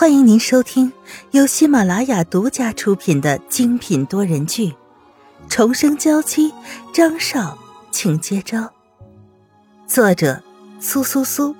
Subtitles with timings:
[0.00, 0.92] 欢迎您收听
[1.32, 4.68] 由喜马拉雅独家出品的精品多人剧
[5.48, 6.52] 《重生娇妻》，
[6.94, 7.58] 张少，
[7.90, 8.72] 请接招。
[9.88, 10.40] 作者：
[10.78, 11.56] 苏苏苏，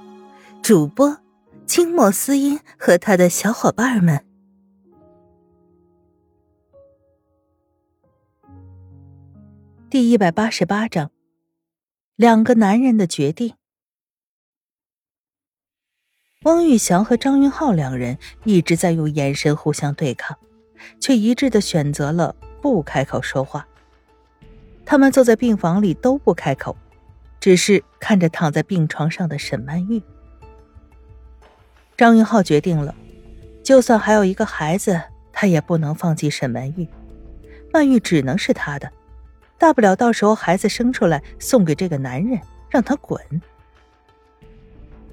[0.62, 1.18] 主播：
[1.66, 4.24] 清末思音和他的小伙伴们。
[9.90, 11.10] 第一百八十八章，
[12.14, 13.54] 两个男人的决定。
[16.44, 20.36] 汪玉祥和张云浩两人一直在用眼神互相对抗，
[21.00, 23.66] 却一致的选择了不开口说话。
[24.86, 26.76] 他们坐在病房里都不开口，
[27.40, 30.00] 只是看着躺在病床上的沈曼玉。
[31.96, 32.94] 张云浩决定了，
[33.64, 36.88] 就算还有一个孩子，他也不能放弃沈曼玉。
[37.72, 38.88] 曼玉只能是他的，
[39.58, 43.20] 大不了到时候孩子生出来送给这个男人，让他滚。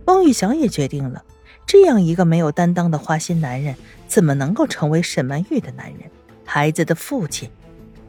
[0.05, 1.23] 汪玉祥也决定了，
[1.65, 3.75] 这样一个没有担当的花心男人，
[4.07, 6.01] 怎么能够成为沈曼玉的男人、
[6.43, 7.49] 孩子的父亲？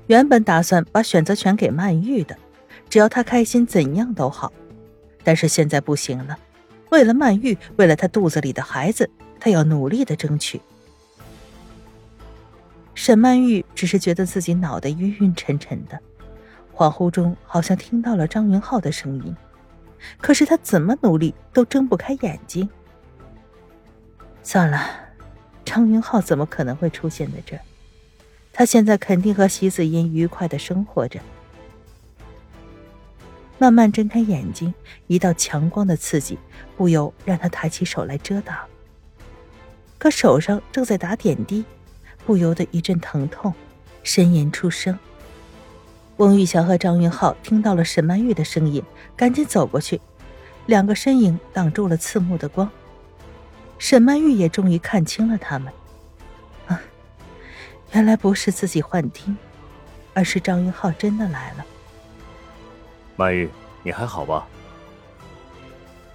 [0.06, 2.36] 原本打算把选择权给曼玉的，
[2.88, 4.52] 只要她开心，怎样都好。
[5.24, 6.38] 但是现在不行了，
[6.90, 10.60] 为了曼玉，为了她肚子里的孩子，他要努力的争取。
[12.94, 15.98] 沈曼玉只是觉得自己脑袋晕晕沉沉的，
[16.74, 19.36] 恍惚中好像听到了张云浩的声音。
[20.18, 22.68] 可是他怎么努力都睁不开眼睛。
[24.42, 24.80] 算了，
[25.64, 27.58] 张云浩怎么可能会出现在这？
[28.52, 31.20] 他现在肯定和席子音愉快的生活着。
[33.58, 34.72] 慢慢睁开眼睛，
[35.06, 36.38] 一道强光的刺激
[36.76, 38.56] 不由让他抬起手来遮挡。
[39.98, 41.64] 可手上正在打点滴，
[42.24, 43.52] 不由得一阵疼痛，
[44.04, 44.98] 呻吟出声。
[46.18, 48.82] 翁玉祥和张云浩听到了沈曼玉的声音，
[49.14, 50.00] 赶紧走过去，
[50.64, 52.70] 两个身影挡住了刺目的光。
[53.78, 55.70] 沈曼玉也终于看清了他们，
[56.68, 56.80] 啊，
[57.92, 59.36] 原来不是自己幻听，
[60.14, 61.66] 而是张云浩真的来了。
[63.16, 63.50] 曼玉，
[63.82, 64.46] 你还好吧？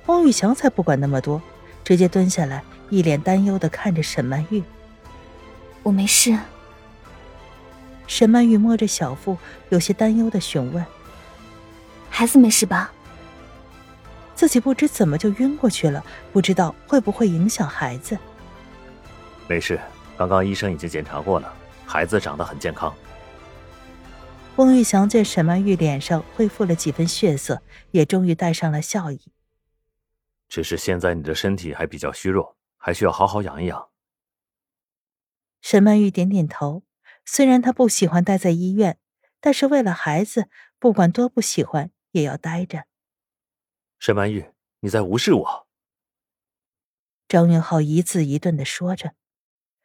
[0.07, 1.39] 翁玉祥才不管那么多，
[1.83, 4.63] 直接蹲下来，一脸担忧的看着沈曼玉。
[5.83, 6.35] 我没事。
[8.11, 9.37] 沈曼玉摸着小腹，
[9.69, 10.85] 有些担忧的询问
[12.11, 12.91] ：“孩子没事吧？”
[14.35, 18.17] 自己不知怎么就晕过去了，不知道会不会影响孩子。
[19.47, 19.79] 没事，
[20.17, 21.53] 刚刚医生已经检查过了，
[21.85, 22.93] 孩子长得很健康。
[24.57, 27.61] 翁玉祥见沈曼玉脸上恢复了几分血色，
[27.91, 29.21] 也终于带上了笑意。
[30.49, 33.87] 只是现在你的身体还比较虚弱，还需要好好养一养。
[35.61, 36.83] 沈曼玉点点头。
[37.25, 38.99] 虽然他不喜欢待在医院，
[39.39, 40.49] 但是为了孩子，
[40.79, 42.85] 不管多不喜欢也要待着。
[43.99, 45.67] 沈曼玉，你在无视我。
[47.27, 49.15] 张云浩一字一顿的说着，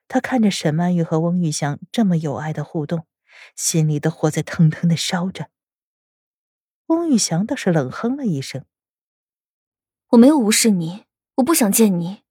[0.09, 3.07] 他看着沈曼玉和翁玉祥这么有爱的互动，
[3.55, 5.51] 心里的火在腾腾的烧着。
[6.87, 8.65] 翁玉祥倒是冷哼了一声
[10.11, 11.05] ：“我没有无视你，
[11.37, 12.23] 我不想见你。”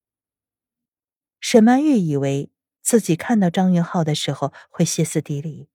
[1.40, 2.52] 沈曼玉以为。
[2.85, 5.69] 自己看到张云浩的时候会歇斯底里，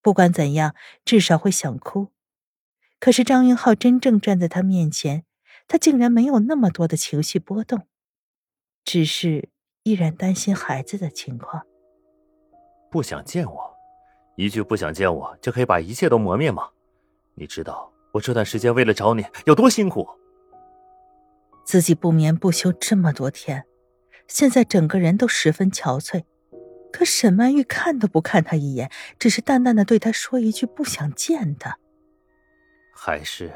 [0.00, 2.12] 不管怎样，至少会想哭。
[3.00, 5.24] 可是张云浩真正站在他面前，
[5.66, 7.88] 他竟然没有那么多的情绪波动，
[8.84, 9.50] 只是
[9.82, 11.66] 依然担心孩子的情况。
[12.88, 13.76] 不想见我，
[14.36, 16.70] 一句不想见我就可以把一切都磨灭吗？
[17.34, 20.08] 你知道我这段时间为了找你有多辛苦？
[21.64, 23.66] 自己不眠不休这么多天。
[24.28, 26.24] 现在整个人都十分憔悴，
[26.92, 31.78] 可沈曼玉看都不看他一眼，只是淡淡的对他说一句：“不想见他。”
[32.92, 33.50] 还是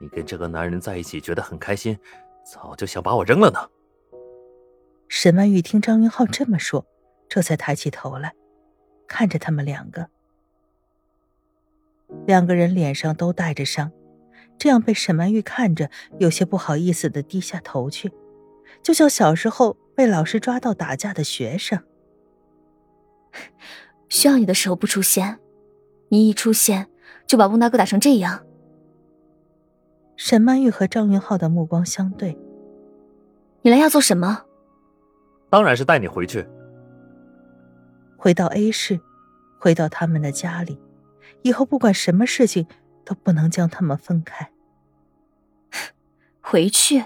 [0.00, 1.98] 你跟这个男人在一起觉得很开心，
[2.44, 3.68] 早就想把我扔了呢？
[5.08, 6.84] 沈曼玉听张云浩这么说，
[7.28, 8.34] 这才抬起头来，
[9.06, 10.08] 看着他们两个。
[12.26, 13.92] 两个人脸上都带着伤，
[14.58, 18.12] 这样被沈曼玉看着，有些不好意思的低下头去。
[18.86, 21.82] 就像小时候被老师抓到打架的学生，
[24.08, 25.40] 需要你的时候不出现，
[26.08, 26.86] 你一出现
[27.26, 28.46] 就把翁大哥打成这样。
[30.16, 32.38] 沈曼玉和张云浩的目光相对，
[33.62, 34.44] 你来要做什么？
[35.50, 36.46] 当然是带你回去，
[38.16, 39.00] 回到 A 市，
[39.58, 40.78] 回到他们的家里，
[41.42, 42.68] 以后不管什么事情
[43.04, 44.52] 都不能将他们分开。
[46.40, 47.02] 回去。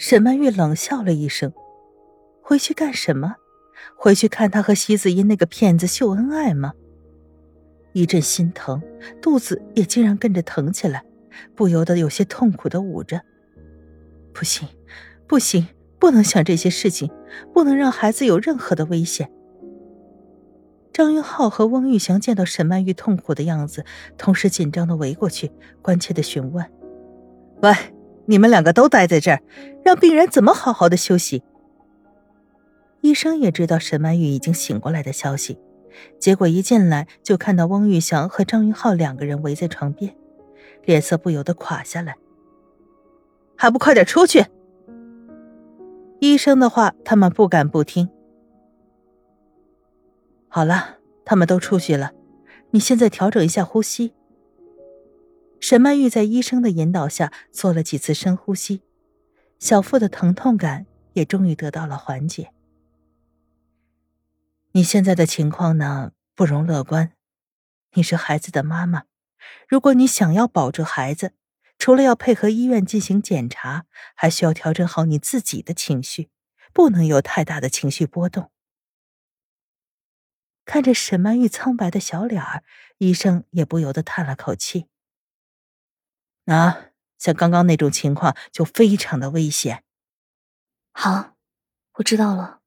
[0.00, 1.52] 沈曼玉冷笑了一声
[2.40, 3.34] ：“回去干什么？
[3.94, 6.72] 回去看他和席子音那个骗子秀恩爱吗？”
[7.92, 8.80] 一阵心疼，
[9.20, 11.04] 肚子也竟然跟着疼起来，
[11.54, 13.20] 不由得有些痛苦的捂着。
[14.32, 14.66] “不行，
[15.26, 15.68] 不行，
[15.98, 17.10] 不能想这些事情，
[17.52, 19.30] 不能让孩子有任何的危险。
[20.94, 23.84] 张云浩和翁玉祥见到沈曼玉痛苦的样子，
[24.16, 25.52] 同时紧张的围过去，
[25.82, 26.64] 关切的询问
[27.60, 27.70] ：“喂，
[28.26, 29.42] 你们两个都待在这儿，
[29.84, 31.42] 让病人怎么好好的休息？”
[33.02, 35.58] 医生也知道沈曼玉已经醒过来的消息，
[36.18, 40.14] 结果一进来就看到翁玉祥和张云浩两个人围在床边，
[40.84, 42.16] 脸色不由得垮下来。
[43.56, 44.44] 还不快点出去！
[46.18, 48.08] 医生的话，他们不敢不听。
[50.48, 52.12] 好了，他们都出去了，
[52.70, 54.12] 你现在调整一下呼吸。
[55.60, 58.82] 沈曼玉在医生的引导下做了几次深呼吸，
[59.58, 62.52] 小腹的疼痛感也终于得到了缓解。
[64.72, 67.12] 你现在的情况呢，不容乐观。
[67.92, 69.04] 你是孩子的妈妈，
[69.68, 71.34] 如果你想要保住孩子，
[71.78, 76.30] 除了要配合医院进行检查，还需要调整好你自己的情绪，
[76.72, 78.50] 不能有太大的情绪波动。
[80.64, 82.62] 看着沈曼玉苍白的小脸儿，
[82.98, 84.89] 医生也不由得叹了口气。
[86.50, 89.84] 啊，像刚刚那种情况就非常的危险。
[90.90, 91.36] 好，
[91.94, 92.60] 我知道了。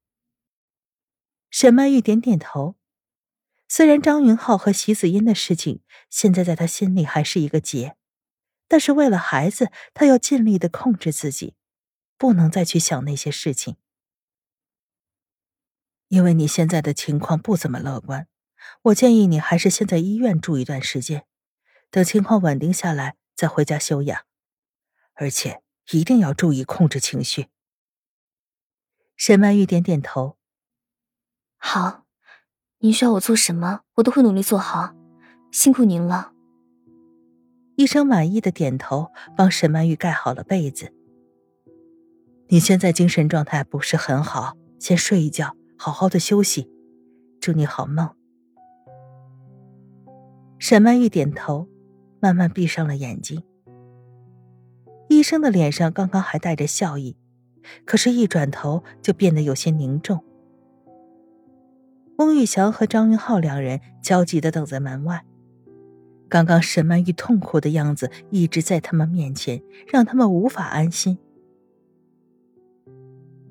[1.50, 2.76] 沈曼玉点点头，
[3.68, 7.98] 虽然张云浩和席子音的事情现在在他心里还是一个结，
[8.70, 11.56] 但是为了孩子，他要尽力的控制自己，
[12.18, 13.76] 不能再去想那些事情。
[16.08, 18.30] 因为你现在的情况不怎么乐观，
[18.84, 21.26] 我建议你还是先在医院住一段时间，
[21.92, 24.22] 等情况稳定下来再回家休养，
[25.14, 27.48] 而且一定要注意控制情绪。
[29.16, 30.38] 沈曼玉点点头。
[31.58, 32.06] 好，
[32.80, 34.96] 您需要我做什么，我都会努力做好。
[35.52, 36.34] 辛苦您了。
[37.76, 40.94] 医生满意的点头，帮沈曼玉盖好了被子。
[42.50, 46.70] 你现在精神状态不是很好，先睡一觉，好好的休息。
[47.40, 48.16] 祝你好梦。
[50.60, 51.68] 沈曼玉点头，
[52.24, 53.44] 慢慢闭上了眼睛。
[55.10, 57.18] 医生的脸上刚刚还带着笑意，
[57.84, 60.24] 可是，一转头就变得有些凝重。
[62.18, 65.26] 翁玉祥和张云浩两人焦急的等在门外。
[66.30, 71.18] 刚刚沈曼玉痛苦的样子一直在他们面前，让他们无法安心。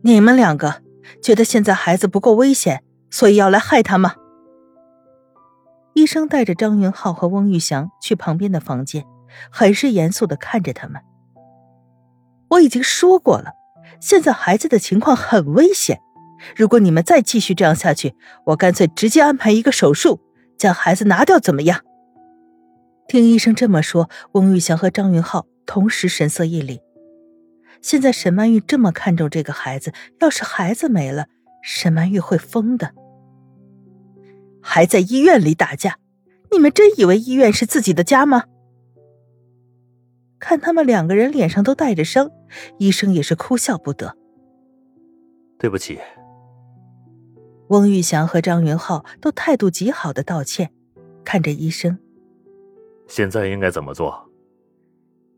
[0.00, 0.82] 你们两个
[1.20, 4.14] 觉得现在孩子不够危险，所以要来害他吗？
[5.94, 9.04] 医生带着张云浩和翁玉祥去旁边的房间，
[9.50, 11.02] 很是严肃的看着他们。
[12.48, 13.52] 我已经说过了，
[14.00, 16.00] 现在孩子的情况很危险。
[16.56, 18.14] 如果你们再继续这样下去，
[18.46, 20.20] 我干脆直接安排一个手术，
[20.58, 21.80] 将孩子拿掉，怎么样？
[23.06, 26.80] 听医生这么说，翁玉祥和张云浩同时神色一凛。
[27.80, 31.26] 现在沈曼玉这么看重这个孩子，要是孩子没了，
[31.62, 32.92] 沈曼玉会疯的。
[34.62, 35.98] 还在医院里打架，
[36.50, 38.44] 你们真以为医院是自己的家吗？
[40.38, 42.30] 看他们两个人脸上都带着伤，
[42.78, 44.16] 医生也是哭笑不得。
[45.58, 45.98] 对不起。
[47.68, 50.72] 翁玉祥和张云浩都态度极好的道歉，
[51.24, 51.98] 看着医生。
[53.06, 54.28] 现在应该怎么做？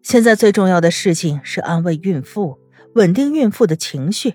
[0.02, 2.58] 现在最重要的事情是安慰孕妇，
[2.94, 4.34] 稳定孕妇的情绪。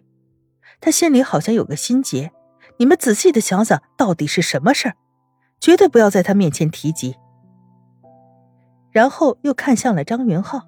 [0.79, 2.31] 她心里好像有个心结，
[2.79, 4.95] 你们仔细的想想，到底是什么事儿？
[5.59, 7.17] 绝对不要在她面前提及。
[8.91, 10.61] 然后又看向了张云浩，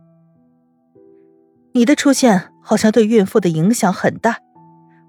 [1.72, 4.40] 你的出现好像对孕妇的影响很大，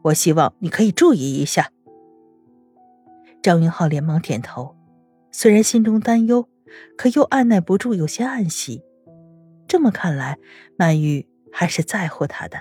[0.04, 1.70] 我希望你可以注意一下。
[3.42, 4.76] 张云浩连忙点头，
[5.32, 6.48] 虽然心中担忧，
[6.96, 8.80] 可又按耐不住有些暗喜。
[9.66, 10.38] 这么看来，
[10.78, 12.60] 曼玉还是在乎他的。